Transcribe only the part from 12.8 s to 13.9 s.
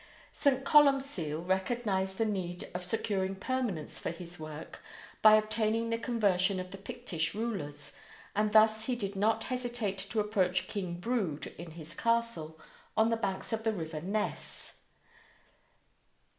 on the banks of the